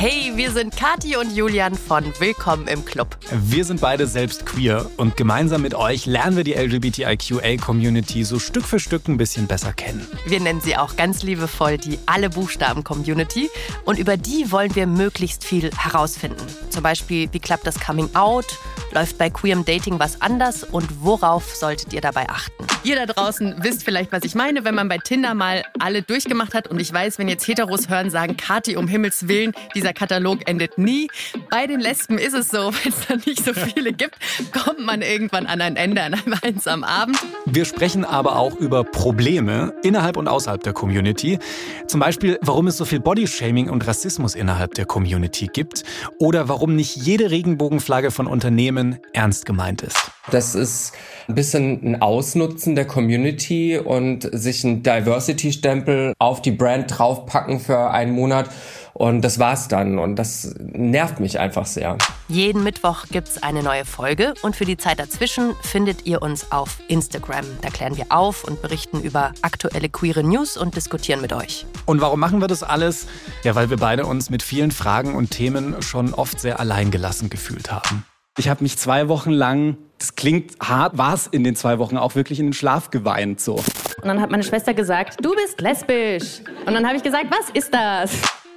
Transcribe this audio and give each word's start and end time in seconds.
Hey, 0.00 0.30
wir 0.36 0.52
sind 0.52 0.76
Kathi 0.76 1.16
und 1.16 1.34
Julian 1.34 1.74
von 1.74 2.04
Willkommen 2.20 2.68
im 2.68 2.84
Club. 2.84 3.18
Wir 3.32 3.64
sind 3.64 3.80
beide 3.80 4.06
selbst 4.06 4.46
queer 4.46 4.88
und 4.96 5.16
gemeinsam 5.16 5.60
mit 5.62 5.74
euch 5.74 6.06
lernen 6.06 6.36
wir 6.36 6.44
die 6.44 6.54
LGBTIQA-Community 6.54 8.22
so 8.22 8.38
Stück 8.38 8.64
für 8.64 8.78
Stück 8.78 9.08
ein 9.08 9.16
bisschen 9.16 9.48
besser 9.48 9.72
kennen. 9.72 10.06
Wir 10.24 10.38
nennen 10.38 10.60
sie 10.60 10.76
auch 10.76 10.94
ganz 10.94 11.24
liebevoll 11.24 11.78
die 11.78 11.98
Alle 12.06 12.30
Buchstaben-Community 12.30 13.50
und 13.86 13.98
über 13.98 14.16
die 14.16 14.52
wollen 14.52 14.72
wir 14.76 14.86
möglichst 14.86 15.42
viel 15.42 15.72
herausfinden. 15.76 16.46
Zum 16.70 16.84
Beispiel, 16.84 17.28
wie 17.32 17.40
klappt 17.40 17.66
das 17.66 17.80
Coming 17.80 18.14
Out? 18.14 18.46
Läuft 18.92 19.18
bei 19.18 19.30
queerem 19.30 19.64
Dating 19.64 19.98
was 19.98 20.22
anders 20.22 20.62
und 20.62 21.02
worauf 21.02 21.56
solltet 21.56 21.92
ihr 21.92 22.00
dabei 22.00 22.28
achten? 22.28 22.68
Ihr 22.84 22.94
da 22.94 23.06
draußen 23.06 23.56
wisst 23.58 23.82
vielleicht, 23.82 24.12
was 24.12 24.22
ich 24.24 24.34
meine, 24.34 24.64
wenn 24.64 24.74
man 24.74 24.88
bei 24.88 24.98
Tinder 24.98 25.34
mal 25.34 25.64
alle 25.78 26.02
durchgemacht 26.02 26.54
hat. 26.54 26.68
Und 26.68 26.80
ich 26.80 26.92
weiß, 26.92 27.18
wenn 27.18 27.28
jetzt 27.28 27.46
Heteros 27.46 27.88
hören, 27.88 28.08
sagen, 28.08 28.36
Kathi, 28.36 28.76
um 28.76 28.86
Himmels 28.86 29.26
Willen, 29.28 29.52
dieser 29.74 29.87
Katalog 29.92 30.48
endet 30.48 30.78
nie. 30.78 31.08
Bei 31.50 31.66
den 31.66 31.80
Lesben 31.80 32.18
ist 32.18 32.34
es 32.34 32.48
so, 32.48 32.58
wenn 32.84 32.92
es 32.92 33.06
dann 33.06 33.22
nicht 33.26 33.44
so 33.44 33.52
viele 33.52 33.92
gibt, 33.92 34.16
kommt 34.52 34.84
man 34.84 35.02
irgendwann 35.02 35.46
an 35.46 35.60
ein 35.60 35.76
Ende 35.76 36.02
an 36.02 36.14
einem 36.14 36.34
einsamen 36.42 36.84
Abend. 36.84 37.18
Wir 37.46 37.64
sprechen 37.64 38.04
aber 38.04 38.36
auch 38.36 38.54
über 38.56 38.84
Probleme 38.84 39.74
innerhalb 39.82 40.16
und 40.16 40.28
außerhalb 40.28 40.62
der 40.62 40.72
Community. 40.72 41.38
Zum 41.86 42.00
Beispiel, 42.00 42.38
warum 42.42 42.66
es 42.66 42.76
so 42.76 42.84
viel 42.84 43.00
Bodyshaming 43.00 43.70
und 43.70 43.86
Rassismus 43.86 44.34
innerhalb 44.34 44.74
der 44.74 44.84
Community 44.86 45.48
gibt. 45.52 45.84
Oder 46.18 46.48
warum 46.48 46.74
nicht 46.76 46.96
jede 46.96 47.30
Regenbogenflagge 47.30 48.10
von 48.10 48.26
Unternehmen 48.26 48.98
ernst 49.12 49.46
gemeint 49.46 49.82
ist. 49.82 50.10
Das 50.30 50.54
ist 50.54 50.92
ein 51.28 51.34
bisschen 51.34 51.80
ein 51.82 52.02
Ausnutzen 52.02 52.74
der 52.74 52.86
Community 52.86 53.78
und 53.78 54.28
sich 54.32 54.64
ein 54.64 54.82
Diversity-Stempel 54.82 56.14
auf 56.18 56.42
die 56.42 56.50
Brand 56.50 56.98
draufpacken 56.98 57.60
für 57.60 57.90
einen 57.90 58.12
Monat. 58.12 58.50
Und 58.98 59.22
das 59.22 59.38
war's 59.38 59.68
dann. 59.68 60.00
Und 60.00 60.16
das 60.16 60.56
nervt 60.58 61.20
mich 61.20 61.38
einfach 61.38 61.66
sehr. 61.66 61.96
Jeden 62.26 62.64
Mittwoch 62.64 63.04
gibt's 63.12 63.40
eine 63.40 63.62
neue 63.62 63.84
Folge 63.84 64.34
und 64.42 64.56
für 64.56 64.64
die 64.64 64.76
Zeit 64.76 64.98
dazwischen 64.98 65.54
findet 65.62 66.04
ihr 66.04 66.20
uns 66.20 66.50
auf 66.50 66.80
Instagram. 66.88 67.44
Da 67.62 67.70
klären 67.70 67.96
wir 67.96 68.06
auf 68.08 68.42
und 68.42 68.60
berichten 68.60 69.00
über 69.00 69.34
aktuelle 69.40 69.88
queere 69.88 70.24
News 70.24 70.56
und 70.56 70.74
diskutieren 70.74 71.20
mit 71.20 71.32
euch. 71.32 71.64
Und 71.86 72.00
warum 72.00 72.18
machen 72.18 72.40
wir 72.40 72.48
das 72.48 72.64
alles? 72.64 73.06
Ja, 73.44 73.54
weil 73.54 73.70
wir 73.70 73.76
beide 73.76 74.04
uns 74.04 74.30
mit 74.30 74.42
vielen 74.42 74.72
Fragen 74.72 75.14
und 75.14 75.30
Themen 75.30 75.80
schon 75.80 76.12
oft 76.12 76.40
sehr 76.40 76.58
alleingelassen 76.58 77.30
gefühlt 77.30 77.70
haben. 77.70 78.04
Ich 78.36 78.48
habe 78.48 78.64
mich 78.64 78.78
zwei 78.78 79.08
Wochen 79.08 79.30
lang, 79.30 79.76
das 79.98 80.16
klingt 80.16 80.54
hart, 80.60 80.98
war 80.98 81.14
es 81.14 81.28
in 81.28 81.44
den 81.44 81.54
zwei 81.54 81.78
Wochen 81.78 81.96
auch 81.96 82.16
wirklich 82.16 82.40
in 82.40 82.46
den 82.46 82.52
Schlaf 82.52 82.90
geweint 82.90 83.40
so. 83.40 83.54
Und 83.54 84.04
dann 84.04 84.20
hat 84.20 84.32
meine 84.32 84.42
Schwester 84.42 84.74
gesagt, 84.74 85.24
du 85.24 85.34
bist 85.36 85.60
lesbisch. 85.60 86.40
Und 86.66 86.74
dann 86.74 86.84
habe 86.84 86.96
ich 86.96 87.02
gesagt, 87.04 87.26
was 87.30 87.50
ist 87.50 87.72
das? 87.72 88.10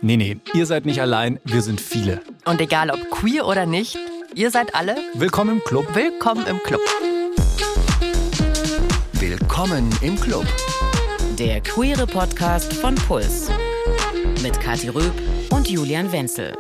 Nee, 0.04 0.18
nee, 0.18 0.38
ihr 0.56 0.66
seid 0.66 0.88
nicht 0.88 1.00
allein, 1.00 1.40
wir 1.46 1.62
sind 1.62 1.80
viele. 1.80 2.22
Und 2.46 2.60
egal 2.60 2.90
ob 2.90 3.12
queer 3.12 3.46
oder 3.46 3.68
nicht, 3.68 4.00
ihr 4.34 4.50
seid 4.50 4.74
alle 4.74 4.96
Willkommen 5.14 5.58
im 5.58 5.64
Club. 5.64 5.94
willkommen 5.94 6.44
im 6.48 6.58
Club. 6.64 6.82
Willkommen 9.14 9.90
im 10.02 10.20
Club. 10.20 10.46
Der 11.38 11.62
queere 11.62 12.08
Podcast 12.08 12.74
von 12.74 12.96
Puls. 12.96 13.50
Mit 14.42 14.60
Kathi 14.60 14.90
Röb 14.90 15.14
und 15.52 15.70
Julian 15.70 16.12
Wenzel. 16.12 16.56